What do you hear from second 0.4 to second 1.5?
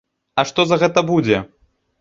А што за гэта будзе?